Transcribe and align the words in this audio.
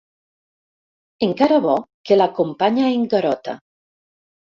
Encara 1.27 1.59
bo 1.65 1.75
que 2.09 2.17
l'acompanya 2.19 2.87
en 2.95 3.05
Garota. 3.13 3.55